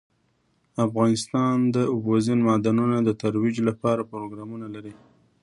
افغانستان 0.85 1.55
د 1.75 1.77
اوبزین 1.93 2.39
معدنونه 2.47 2.97
د 3.03 3.09
ترویج 3.21 3.55
لپاره 3.67 4.01
پروګرامونه 4.11 4.67
لري. 4.75 4.93